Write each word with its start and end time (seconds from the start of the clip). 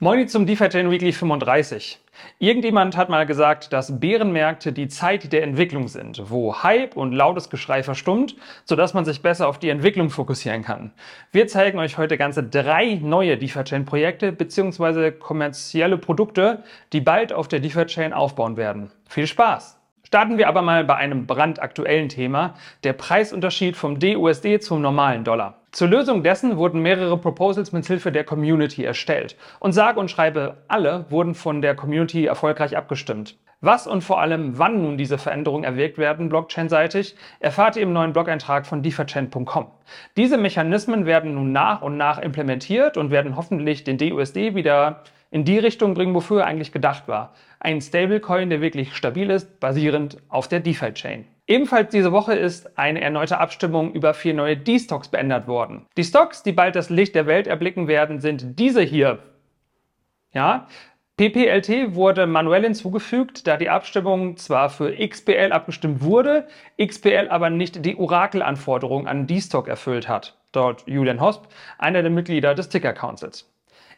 Moin 0.00 0.28
zum 0.28 0.46
DeFi 0.46 0.68
Chain 0.68 0.92
Weekly 0.92 1.12
35. 1.12 1.98
Irgendjemand 2.38 2.96
hat 2.96 3.08
mal 3.08 3.26
gesagt, 3.26 3.72
dass 3.72 3.98
Bärenmärkte 3.98 4.72
die 4.72 4.86
Zeit 4.86 5.32
der 5.32 5.42
Entwicklung 5.42 5.88
sind, 5.88 6.22
wo 6.30 6.62
Hype 6.62 6.96
und 6.96 7.10
lautes 7.10 7.50
Geschrei 7.50 7.82
verstummt, 7.82 8.36
sodass 8.64 8.94
man 8.94 9.04
sich 9.04 9.22
besser 9.22 9.48
auf 9.48 9.58
die 9.58 9.70
Entwicklung 9.70 10.10
fokussieren 10.10 10.62
kann. 10.62 10.92
Wir 11.32 11.48
zeigen 11.48 11.80
euch 11.80 11.98
heute 11.98 12.16
ganze 12.16 12.44
drei 12.44 13.00
neue 13.02 13.36
DeFi 13.38 13.64
Chain 13.64 13.86
Projekte 13.86 14.30
bzw. 14.30 15.10
kommerzielle 15.10 15.98
Produkte, 15.98 16.62
die 16.92 17.00
bald 17.00 17.32
auf 17.32 17.48
der 17.48 17.58
DeFi 17.58 17.86
Chain 17.86 18.12
aufbauen 18.12 18.56
werden. 18.56 18.92
Viel 19.08 19.26
Spaß! 19.26 19.77
Starten 20.08 20.38
wir 20.38 20.48
aber 20.48 20.62
mal 20.62 20.84
bei 20.84 20.94
einem 20.96 21.26
brandaktuellen 21.26 22.08
Thema, 22.08 22.54
der 22.82 22.94
Preisunterschied 22.94 23.76
vom 23.76 23.98
DUSD 23.98 24.58
zum 24.58 24.80
normalen 24.80 25.22
Dollar. 25.22 25.58
Zur 25.70 25.88
Lösung 25.88 26.22
dessen 26.22 26.56
wurden 26.56 26.80
mehrere 26.80 27.18
Proposals 27.18 27.72
mit 27.72 27.86
Hilfe 27.86 28.10
der 28.10 28.24
Community 28.24 28.82
erstellt 28.82 29.36
und 29.60 29.72
sage 29.72 30.00
und 30.00 30.10
schreibe 30.10 30.62
alle 30.66 31.04
wurden 31.10 31.34
von 31.34 31.60
der 31.60 31.74
Community 31.74 32.24
erfolgreich 32.24 32.74
abgestimmt. 32.74 33.36
Was 33.60 33.86
und 33.86 34.02
vor 34.02 34.18
allem 34.18 34.58
wann 34.58 34.80
nun 34.80 34.96
diese 34.96 35.18
Veränderungen 35.18 35.64
erwirkt 35.64 35.98
werden, 35.98 36.30
blockchain-seitig, 36.30 37.14
erfahrt 37.40 37.76
ihr 37.76 37.82
im 37.82 37.92
neuen 37.92 38.14
Blog-Eintrag 38.14 38.66
von 38.66 38.82
defichain.com. 38.82 39.66
Diese 40.16 40.38
Mechanismen 40.38 41.04
werden 41.04 41.34
nun 41.34 41.52
nach 41.52 41.82
und 41.82 41.98
nach 41.98 42.18
implementiert 42.18 42.96
und 42.96 43.10
werden 43.10 43.36
hoffentlich 43.36 43.84
den 43.84 43.98
DUSD 43.98 44.54
wieder 44.54 45.02
in 45.30 45.44
die 45.44 45.58
Richtung 45.58 45.94
bringen, 45.94 46.14
wofür 46.14 46.40
er 46.40 46.46
eigentlich 46.46 46.72
gedacht 46.72 47.08
war. 47.08 47.34
Ein 47.60 47.80
Stablecoin, 47.80 48.50
der 48.50 48.60
wirklich 48.60 48.94
stabil 48.94 49.30
ist, 49.30 49.60
basierend 49.60 50.18
auf 50.28 50.48
der 50.48 50.60
DeFi-Chain. 50.60 51.26
Ebenfalls 51.46 51.90
diese 51.90 52.12
Woche 52.12 52.34
ist 52.34 52.78
eine 52.78 53.00
erneute 53.00 53.38
Abstimmung 53.38 53.92
über 53.92 54.14
vier 54.14 54.34
neue 54.34 54.56
D-Stocks 54.56 55.08
beendet 55.08 55.46
worden. 55.46 55.86
Die 55.96 56.04
Stocks, 56.04 56.42
die 56.42 56.52
bald 56.52 56.76
das 56.76 56.90
Licht 56.90 57.14
der 57.14 57.26
Welt 57.26 57.46
erblicken 57.46 57.88
werden, 57.88 58.20
sind 58.20 58.58
diese 58.58 58.82
hier. 58.82 59.18
Ja, 60.32 60.66
PPLT 61.16 61.96
wurde 61.96 62.26
manuell 62.26 62.62
hinzugefügt, 62.62 63.46
da 63.46 63.56
die 63.56 63.70
Abstimmung 63.70 64.36
zwar 64.36 64.70
für 64.70 64.94
XPL 64.94 65.50
abgestimmt 65.50 66.02
wurde, 66.02 66.46
XPL 66.80 67.28
aber 67.30 67.50
nicht 67.50 67.84
die 67.84 67.96
Orakel-Anforderungen 67.96 69.08
an 69.08 69.26
D-Stock 69.26 69.66
erfüllt 69.68 70.08
hat. 70.08 70.38
Dort 70.52 70.86
Julian 70.86 71.20
Hosp, 71.20 71.46
einer 71.78 72.02
der 72.02 72.10
Mitglieder 72.12 72.54
des 72.54 72.68
Ticker 72.68 72.92
Councils. 72.92 73.50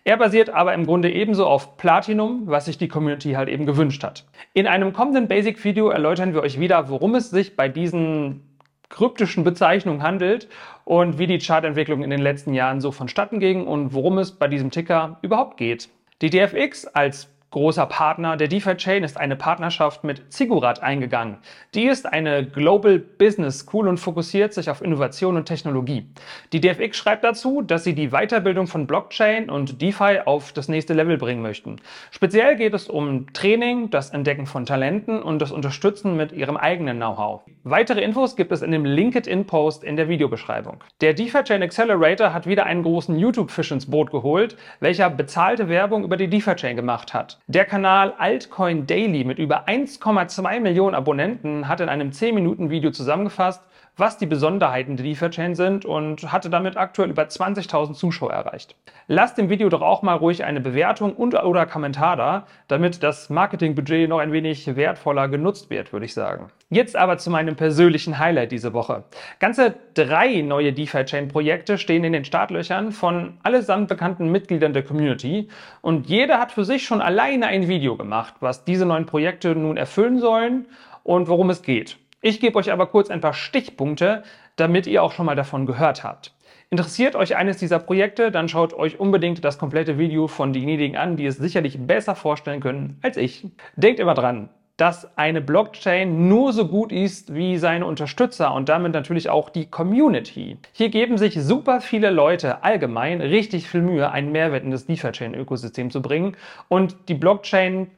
Er 0.04 0.16
basiert 0.16 0.50
aber 0.50 0.74
im 0.74 0.86
Grunde 0.86 1.10
ebenso 1.10 1.46
auf 1.46 1.76
Platinum, 1.76 2.42
was 2.46 2.64
sich 2.64 2.78
die 2.78 2.88
Community 2.88 3.32
halt 3.32 3.48
eben 3.48 3.66
gewünscht 3.66 4.02
hat. 4.02 4.24
In 4.54 4.66
einem 4.66 4.92
kommenden 4.92 5.28
Basic-Video 5.28 5.90
erläutern 5.90 6.32
wir 6.32 6.42
euch 6.42 6.58
wieder, 6.58 6.88
worum 6.88 7.14
es 7.14 7.30
sich 7.30 7.56
bei 7.56 7.68
diesen 7.68 8.42
kryptischen 8.88 9.44
Bezeichnungen 9.44 10.02
handelt 10.02 10.48
und 10.84 11.18
wie 11.18 11.26
die 11.26 11.38
Chartentwicklung 11.38 12.02
in 12.02 12.10
den 12.10 12.20
letzten 12.20 12.54
Jahren 12.54 12.80
so 12.80 12.92
vonstatten 12.92 13.38
ging 13.40 13.66
und 13.66 13.94
worum 13.94 14.18
es 14.18 14.32
bei 14.32 14.48
diesem 14.48 14.70
Ticker 14.70 15.18
überhaupt 15.22 15.56
geht. 15.56 15.88
Die 16.22 16.30
DFX 16.30 16.86
als 16.86 17.30
Großer 17.52 17.86
Partner 17.86 18.36
der 18.36 18.46
DeFi-Chain 18.46 19.02
ist 19.02 19.16
eine 19.16 19.34
Partnerschaft 19.34 20.04
mit 20.04 20.32
Ziggurat 20.32 20.84
eingegangen. 20.84 21.38
Die 21.74 21.86
ist 21.86 22.06
eine 22.06 22.46
Global 22.46 23.00
Business 23.00 23.58
School 23.58 23.88
und 23.88 23.98
fokussiert 23.98 24.54
sich 24.54 24.70
auf 24.70 24.80
Innovation 24.80 25.36
und 25.36 25.46
Technologie. 25.46 26.06
Die 26.52 26.60
DFX 26.60 26.96
schreibt 26.96 27.24
dazu, 27.24 27.60
dass 27.60 27.82
sie 27.82 27.96
die 27.96 28.10
Weiterbildung 28.10 28.68
von 28.68 28.86
Blockchain 28.86 29.50
und 29.50 29.82
DeFi 29.82 30.20
auf 30.26 30.52
das 30.52 30.68
nächste 30.68 30.94
Level 30.94 31.18
bringen 31.18 31.42
möchten. 31.42 31.80
Speziell 32.12 32.54
geht 32.54 32.72
es 32.72 32.88
um 32.88 33.32
Training, 33.32 33.90
das 33.90 34.10
Entdecken 34.10 34.46
von 34.46 34.64
Talenten 34.64 35.20
und 35.20 35.42
das 35.42 35.50
Unterstützen 35.50 36.16
mit 36.16 36.30
ihrem 36.30 36.56
eigenen 36.56 36.98
Know-how. 36.98 37.40
Weitere 37.64 38.00
Infos 38.00 38.36
gibt 38.36 38.52
es 38.52 38.62
in 38.62 38.70
dem 38.70 38.84
LinkedIn-Post 38.84 39.82
in 39.82 39.96
der 39.96 40.08
Videobeschreibung. 40.08 40.84
Der 41.00 41.14
DeFi-Chain 41.14 41.64
Accelerator 41.64 42.32
hat 42.32 42.46
wieder 42.46 42.66
einen 42.66 42.84
großen 42.84 43.18
YouTube-Fisch 43.18 43.72
ins 43.72 43.90
Boot 43.90 44.12
geholt, 44.12 44.56
welcher 44.78 45.10
bezahlte 45.10 45.68
Werbung 45.68 46.04
über 46.04 46.16
die 46.16 46.28
DeFi-Chain 46.28 46.76
gemacht 46.76 47.12
hat. 47.12 47.39
Der 47.52 47.64
Kanal 47.64 48.14
Altcoin 48.16 48.86
Daily 48.86 49.24
mit 49.24 49.40
über 49.40 49.66
1,2 49.66 50.60
Millionen 50.60 50.94
Abonnenten 50.94 51.66
hat 51.66 51.80
in 51.80 51.88
einem 51.88 52.10
10-Minuten-Video 52.10 52.92
zusammengefasst, 52.92 53.60
was 54.00 54.16
die 54.16 54.26
Besonderheiten 54.26 54.96
der 54.96 55.04
DeFi-Chain 55.04 55.54
sind 55.54 55.84
und 55.84 56.32
hatte 56.32 56.48
damit 56.50 56.76
aktuell 56.76 57.10
über 57.10 57.22
20.000 57.22 57.92
Zuschauer 57.92 58.32
erreicht. 58.32 58.74
Lasst 59.06 59.38
dem 59.38 59.50
Video 59.50 59.68
doch 59.68 59.82
auch 59.82 60.02
mal 60.02 60.14
ruhig 60.14 60.42
eine 60.42 60.60
Bewertung 60.60 61.12
und 61.12 61.34
oder 61.34 61.66
Kommentar 61.66 62.16
da, 62.16 62.46
damit 62.66 63.02
das 63.02 63.28
Marketingbudget 63.28 64.08
noch 64.08 64.18
ein 64.18 64.32
wenig 64.32 64.74
wertvoller 64.74 65.28
genutzt 65.28 65.68
wird, 65.70 65.92
würde 65.92 66.06
ich 66.06 66.14
sagen. 66.14 66.48
Jetzt 66.70 66.96
aber 66.96 67.18
zu 67.18 67.30
meinem 67.30 67.56
persönlichen 67.56 68.18
Highlight 68.18 68.52
diese 68.52 68.72
Woche. 68.72 69.04
Ganze 69.38 69.74
drei 69.94 70.40
neue 70.40 70.72
DeFi-Chain-Projekte 70.72 71.76
stehen 71.76 72.04
in 72.04 72.12
den 72.12 72.24
Startlöchern 72.24 72.92
von 72.92 73.38
allesamt 73.42 73.88
bekannten 73.88 74.30
Mitgliedern 74.30 74.72
der 74.72 74.82
Community 74.82 75.48
und 75.82 76.08
jeder 76.08 76.38
hat 76.38 76.52
für 76.52 76.64
sich 76.64 76.84
schon 76.84 77.02
alleine 77.02 77.48
ein 77.48 77.68
Video 77.68 77.96
gemacht, 77.96 78.34
was 78.40 78.64
diese 78.64 78.86
neuen 78.86 79.06
Projekte 79.06 79.54
nun 79.54 79.76
erfüllen 79.76 80.20
sollen 80.20 80.66
und 81.02 81.28
worum 81.28 81.50
es 81.50 81.62
geht. 81.62 81.98
Ich 82.22 82.38
gebe 82.38 82.58
euch 82.58 82.70
aber 82.70 82.86
kurz 82.86 83.10
ein 83.10 83.22
paar 83.22 83.32
Stichpunkte, 83.32 84.22
damit 84.56 84.86
ihr 84.86 85.02
auch 85.02 85.12
schon 85.12 85.24
mal 85.24 85.36
davon 85.36 85.64
gehört 85.64 86.04
habt. 86.04 86.34
Interessiert 86.68 87.16
euch 87.16 87.34
eines 87.34 87.56
dieser 87.56 87.78
Projekte, 87.78 88.30
dann 88.30 88.48
schaut 88.48 88.74
euch 88.74 89.00
unbedingt 89.00 89.42
das 89.42 89.58
komplette 89.58 89.98
Video 89.98 90.28
von 90.28 90.52
denjenigen 90.52 90.96
an, 90.96 91.16
die 91.16 91.24
es 91.24 91.38
sicherlich 91.38 91.78
besser 91.78 92.14
vorstellen 92.14 92.60
können 92.60 92.98
als 93.02 93.16
ich. 93.16 93.48
Denkt 93.76 94.00
immer 94.00 94.14
dran, 94.14 94.50
dass 94.76 95.16
eine 95.18 95.40
Blockchain 95.40 96.28
nur 96.28 96.52
so 96.52 96.68
gut 96.68 96.92
ist 96.92 97.34
wie 97.34 97.56
seine 97.56 97.86
Unterstützer 97.86 98.54
und 98.54 98.68
damit 98.68 98.92
natürlich 98.92 99.30
auch 99.30 99.48
die 99.48 99.66
Community. 99.66 100.58
Hier 100.72 100.90
geben 100.90 101.18
sich 101.18 101.34
super 101.40 101.80
viele 101.80 102.10
Leute 102.10 102.64
allgemein 102.64 103.20
richtig 103.20 103.66
viel 103.66 103.82
Mühe, 103.82 104.10
einen 104.10 104.30
Mehrwert 104.30 104.64
in 104.64 104.70
das 104.70 104.86
DeFi-Chain-Ökosystem 104.86 105.90
zu 105.90 106.02
bringen 106.02 106.36
und 106.68 106.96
die 107.08 107.14
Blockchain 107.14 107.88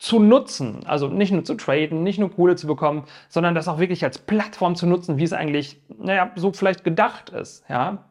zu 0.00 0.18
nutzen. 0.18 0.80
Also 0.86 1.08
nicht 1.08 1.30
nur 1.30 1.44
zu 1.44 1.54
traden, 1.54 2.02
nicht 2.02 2.18
nur 2.18 2.32
Kohle 2.32 2.56
zu 2.56 2.66
bekommen, 2.66 3.04
sondern 3.28 3.54
das 3.54 3.68
auch 3.68 3.78
wirklich 3.78 4.02
als 4.02 4.18
Plattform 4.18 4.74
zu 4.74 4.86
nutzen, 4.86 5.18
wie 5.18 5.24
es 5.24 5.34
eigentlich, 5.34 5.78
naja, 5.98 6.32
so 6.36 6.52
vielleicht 6.52 6.84
gedacht 6.84 7.28
ist. 7.28 7.64
Ja? 7.68 8.06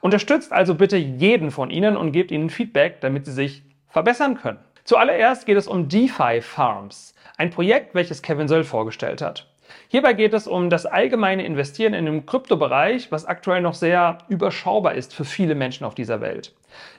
Unterstützt 0.00 0.52
also 0.52 0.74
bitte 0.74 0.96
jeden 0.96 1.50
von 1.50 1.70
Ihnen 1.70 1.98
und 1.98 2.12
gebt 2.12 2.30
ihnen 2.30 2.48
Feedback, 2.48 3.02
damit 3.02 3.26
sie 3.26 3.32
sich 3.32 3.62
verbessern 3.88 4.36
können. 4.38 4.58
Zuallererst 4.84 5.44
geht 5.44 5.58
es 5.58 5.68
um 5.68 5.88
DeFi 5.88 6.40
Farms, 6.40 7.14
ein 7.36 7.50
Projekt, 7.50 7.94
welches 7.94 8.22
Kevin 8.22 8.48
Söll 8.48 8.64
vorgestellt 8.64 9.20
hat. 9.20 9.46
Hierbei 9.88 10.12
geht 10.12 10.34
es 10.34 10.46
um 10.46 10.70
das 10.70 10.86
allgemeine 10.86 11.44
Investieren 11.44 11.94
in 11.94 12.06
den 12.06 12.26
Kryptobereich, 12.26 13.10
was 13.12 13.26
aktuell 13.26 13.60
noch 13.60 13.74
sehr 13.74 14.18
überschaubar 14.28 14.94
ist 14.94 15.14
für 15.14 15.24
viele 15.24 15.54
Menschen 15.54 15.84
auf 15.84 15.94
dieser 15.94 16.20
Welt. 16.20 16.54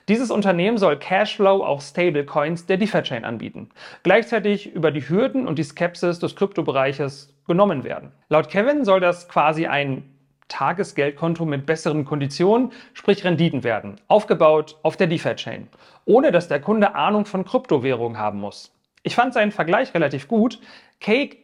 Dieses 0.08 0.30
Unternehmen 0.30 0.78
soll 0.78 0.98
Cashflow 0.98 1.64
auf 1.64 1.82
Stablecoins 1.82 2.66
der 2.66 2.78
DeFi-Chain 2.78 3.24
anbieten, 3.24 3.70
gleichzeitig 4.02 4.74
über 4.74 4.90
die 4.90 5.08
Hürden 5.08 5.46
und 5.46 5.58
die 5.58 5.64
Skepsis 5.64 6.18
des 6.18 6.36
Kryptobereiches 6.36 7.34
genommen 7.46 7.84
werden. 7.84 8.12
Laut 8.28 8.48
Kevin 8.48 8.84
soll 8.84 9.00
das 9.00 9.28
quasi 9.28 9.66
ein 9.66 10.04
Tagesgeldkonto 10.48 11.44
mit 11.44 11.66
besseren 11.66 12.04
Konditionen, 12.04 12.72
sprich 12.94 13.24
Renditen 13.24 13.64
werden, 13.64 14.00
aufgebaut 14.08 14.76
auf 14.82 14.96
der 14.96 15.08
DeFi-Chain, 15.08 15.68
ohne 16.04 16.30
dass 16.30 16.48
der 16.48 16.60
Kunde 16.60 16.94
Ahnung 16.94 17.26
von 17.26 17.44
Kryptowährungen 17.44 18.18
haben 18.18 18.40
muss. 18.40 18.72
Ich 19.02 19.14
fand 19.14 19.34
seinen 19.34 19.52
Vergleich 19.52 19.92
relativ 19.94 20.28
gut. 20.28 20.60
Cake 21.00 21.36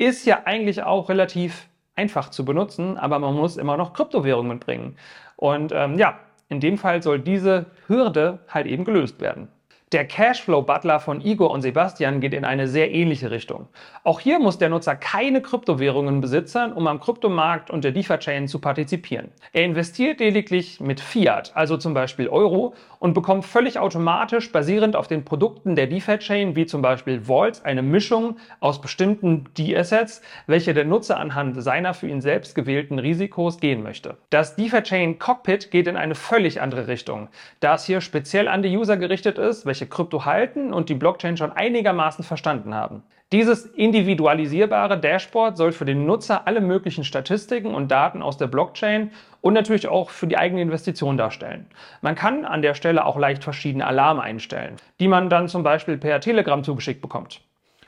ist 0.00 0.24
ja 0.24 0.42
eigentlich 0.46 0.82
auch 0.82 1.10
relativ 1.10 1.68
einfach 1.94 2.30
zu 2.30 2.46
benutzen, 2.46 2.96
aber 2.96 3.18
man 3.18 3.34
muss 3.34 3.58
immer 3.58 3.76
noch 3.76 3.92
Kryptowährungen 3.92 4.50
mitbringen. 4.50 4.96
Und 5.36 5.72
ähm, 5.72 5.98
ja, 5.98 6.18
in 6.48 6.58
dem 6.58 6.78
Fall 6.78 7.02
soll 7.02 7.20
diese 7.20 7.66
Hürde 7.86 8.38
halt 8.48 8.66
eben 8.66 8.84
gelöst 8.84 9.20
werden. 9.20 9.48
Der 9.92 10.06
Cashflow-Butler 10.06 11.00
von 11.00 11.20
Igor 11.20 11.50
und 11.50 11.62
Sebastian 11.62 12.20
geht 12.20 12.32
in 12.32 12.44
eine 12.44 12.68
sehr 12.68 12.92
ähnliche 12.92 13.32
Richtung. 13.32 13.66
Auch 14.04 14.20
hier 14.20 14.38
muss 14.38 14.56
der 14.56 14.68
Nutzer 14.68 14.94
keine 14.94 15.42
Kryptowährungen 15.42 16.20
besitzen, 16.20 16.72
um 16.72 16.86
am 16.86 17.00
Kryptomarkt 17.00 17.72
und 17.72 17.82
der 17.82 17.90
DeFi-Chain 17.90 18.46
zu 18.46 18.60
partizipieren. 18.60 19.32
Er 19.52 19.64
investiert 19.64 20.20
lediglich 20.20 20.78
mit 20.78 21.00
Fiat, 21.00 21.50
also 21.56 21.76
zum 21.76 21.92
Beispiel 21.92 22.28
Euro, 22.28 22.74
und 23.00 23.14
bekommt 23.14 23.44
völlig 23.44 23.80
automatisch 23.80 24.52
basierend 24.52 24.94
auf 24.94 25.08
den 25.08 25.24
Produkten 25.24 25.74
der 25.74 25.88
DeFi-Chain, 25.88 26.54
wie 26.54 26.66
zum 26.66 26.82
Beispiel 26.82 27.26
Vaults, 27.26 27.64
eine 27.64 27.82
Mischung 27.82 28.36
aus 28.60 28.80
bestimmten 28.80 29.46
D-Assets, 29.58 30.22
welche 30.46 30.72
der 30.72 30.84
Nutzer 30.84 31.18
anhand 31.18 31.60
seiner 31.60 31.94
für 31.94 32.06
ihn 32.06 32.20
selbst 32.20 32.54
gewählten 32.54 33.00
Risikos 33.00 33.58
gehen 33.58 33.82
möchte. 33.82 34.18
Das 34.28 34.54
DeFi-Chain 34.54 35.18
Cockpit 35.18 35.72
geht 35.72 35.88
in 35.88 35.96
eine 35.96 36.14
völlig 36.14 36.60
andere 36.60 36.86
Richtung, 36.86 37.28
da 37.58 37.74
es 37.74 37.86
hier 37.86 38.00
speziell 38.00 38.46
an 38.46 38.62
die 38.62 38.76
User 38.76 38.96
gerichtet 38.96 39.38
ist, 39.38 39.66
welche 39.66 39.79
welche 39.80 39.90
Krypto 39.90 40.26
halten 40.26 40.72
und 40.74 40.88
die 40.88 40.94
Blockchain 40.94 41.36
schon 41.36 41.52
einigermaßen 41.52 42.22
verstanden 42.22 42.74
haben. 42.74 43.02
Dieses 43.32 43.64
individualisierbare 43.64 44.98
Dashboard 44.98 45.56
soll 45.56 45.72
für 45.72 45.84
den 45.84 46.04
Nutzer 46.04 46.46
alle 46.46 46.60
möglichen 46.60 47.04
Statistiken 47.04 47.74
und 47.74 47.90
Daten 47.90 48.22
aus 48.22 48.36
der 48.36 48.48
Blockchain 48.48 49.12
und 49.40 49.54
natürlich 49.54 49.88
auch 49.88 50.10
für 50.10 50.26
die 50.26 50.36
eigene 50.36 50.60
Investition 50.60 51.16
darstellen. 51.16 51.66
Man 52.02 52.16
kann 52.16 52.44
an 52.44 52.60
der 52.60 52.74
Stelle 52.74 53.06
auch 53.06 53.16
leicht 53.16 53.44
verschiedene 53.44 53.86
Alarme 53.86 54.22
einstellen, 54.22 54.76
die 54.98 55.08
man 55.08 55.30
dann 55.30 55.48
zum 55.48 55.62
Beispiel 55.62 55.96
per 55.96 56.20
Telegram 56.20 56.62
zugeschickt 56.62 57.00
bekommt. 57.00 57.40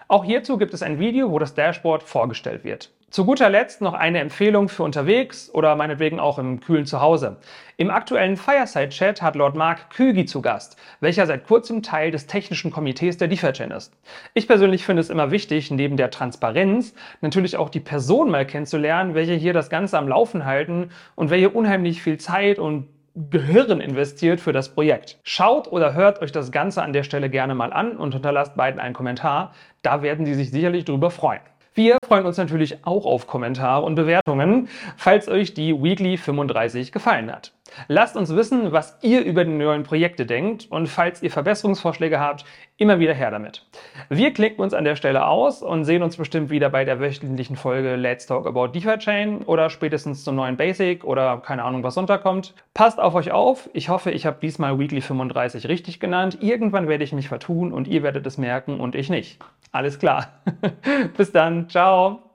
Auch 0.08 0.24
hierzu 0.24 0.56
gibt 0.56 0.72
es 0.72 0.82
ein 0.82 0.98
Video, 0.98 1.30
wo 1.30 1.38
das 1.38 1.54
Dashboard 1.54 2.02
vorgestellt 2.04 2.64
wird. 2.64 2.90
Zu 3.12 3.26
guter 3.26 3.50
Letzt 3.50 3.82
noch 3.82 3.92
eine 3.92 4.20
Empfehlung 4.20 4.70
für 4.70 4.84
unterwegs 4.84 5.50
oder 5.52 5.76
meinetwegen 5.76 6.18
auch 6.18 6.38
im 6.38 6.60
kühlen 6.60 6.86
Zuhause. 6.86 7.36
Im 7.76 7.90
aktuellen 7.90 8.38
Fireside-Chat 8.38 9.20
hat 9.20 9.36
Lord 9.36 9.54
Mark 9.54 9.90
Kügi 9.90 10.24
zu 10.24 10.40
Gast, 10.40 10.78
welcher 11.00 11.26
seit 11.26 11.46
kurzem 11.46 11.82
Teil 11.82 12.10
des 12.10 12.26
technischen 12.26 12.70
Komitees 12.70 13.18
der 13.18 13.28
DeFi-Chain 13.28 13.70
ist. 13.70 13.92
Ich 14.32 14.48
persönlich 14.48 14.86
finde 14.86 15.02
es 15.02 15.10
immer 15.10 15.30
wichtig, 15.30 15.70
neben 15.70 15.98
der 15.98 16.10
Transparenz 16.10 16.94
natürlich 17.20 17.58
auch 17.58 17.68
die 17.68 17.80
Person 17.80 18.30
mal 18.30 18.46
kennenzulernen, 18.46 19.14
welche 19.14 19.34
hier 19.34 19.52
das 19.52 19.68
Ganze 19.68 19.98
am 19.98 20.08
Laufen 20.08 20.46
halten 20.46 20.88
und 21.14 21.28
welche 21.28 21.50
unheimlich 21.50 22.00
viel 22.00 22.16
Zeit 22.16 22.58
und 22.58 22.88
Gehirn 23.14 23.82
investiert 23.82 24.40
für 24.40 24.54
das 24.54 24.70
Projekt. 24.70 25.18
Schaut 25.22 25.70
oder 25.70 25.92
hört 25.92 26.22
euch 26.22 26.32
das 26.32 26.50
Ganze 26.50 26.82
an 26.82 26.94
der 26.94 27.02
Stelle 27.02 27.28
gerne 27.28 27.54
mal 27.54 27.74
an 27.74 27.98
und 27.98 28.14
hinterlasst 28.14 28.56
beiden 28.56 28.80
einen 28.80 28.94
Kommentar. 28.94 29.52
Da 29.82 30.00
werden 30.00 30.24
sie 30.24 30.32
sich 30.32 30.50
sicherlich 30.50 30.86
drüber 30.86 31.10
freuen. 31.10 31.40
Wir 31.74 31.96
freuen 32.06 32.26
uns 32.26 32.36
natürlich 32.36 32.84
auch 32.84 33.06
auf 33.06 33.26
Kommentare 33.26 33.82
und 33.86 33.94
Bewertungen, 33.94 34.68
falls 34.98 35.26
euch 35.26 35.54
die 35.54 35.72
Weekly 35.72 36.18
35 36.18 36.92
gefallen 36.92 37.32
hat. 37.32 37.52
Lasst 37.88 38.14
uns 38.14 38.36
wissen, 38.36 38.72
was 38.72 38.98
ihr 39.00 39.24
über 39.24 39.46
die 39.46 39.52
neuen 39.52 39.82
Projekte 39.82 40.26
denkt 40.26 40.66
und 40.68 40.86
falls 40.86 41.22
ihr 41.22 41.30
Verbesserungsvorschläge 41.30 42.20
habt, 42.20 42.44
immer 42.76 42.98
wieder 42.98 43.14
her 43.14 43.30
damit. 43.30 43.64
Wir 44.10 44.34
klicken 44.34 44.60
uns 44.60 44.74
an 44.74 44.84
der 44.84 44.96
Stelle 44.96 45.26
aus 45.26 45.62
und 45.62 45.86
sehen 45.86 46.02
uns 46.02 46.18
bestimmt 46.18 46.50
wieder 46.50 46.68
bei 46.68 46.84
der 46.84 47.00
wöchentlichen 47.00 47.56
Folge 47.56 47.96
Let's 47.96 48.26
Talk 48.26 48.46
About 48.46 48.68
DeFi 48.68 48.98
Chain 48.98 49.38
oder 49.38 49.70
spätestens 49.70 50.24
zum 50.24 50.34
neuen 50.34 50.58
Basic 50.58 51.04
oder 51.04 51.38
keine 51.38 51.64
Ahnung, 51.64 51.82
was 51.82 51.96
runterkommt. 51.96 52.52
Passt 52.74 53.00
auf 53.00 53.14
euch 53.14 53.30
auf. 53.30 53.70
Ich 53.72 53.88
hoffe, 53.88 54.10
ich 54.10 54.26
habe 54.26 54.36
diesmal 54.42 54.78
Weekly 54.78 55.00
35 55.00 55.68
richtig 55.68 56.00
genannt. 56.00 56.36
Irgendwann 56.42 56.86
werde 56.86 57.04
ich 57.04 57.14
mich 57.14 57.28
vertun 57.28 57.72
und 57.72 57.88
ihr 57.88 58.02
werdet 58.02 58.26
es 58.26 58.36
merken 58.36 58.78
und 58.78 58.94
ich 58.94 59.08
nicht. 59.08 59.38
Alles 59.72 59.98
klar. 59.98 60.42
Bis 61.16 61.32
dann. 61.32 61.68
Ciao. 61.68 62.31